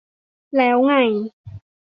[0.55, 0.93] แล้วไง